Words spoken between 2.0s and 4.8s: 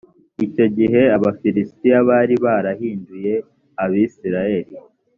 bari barahinduye abisirayeli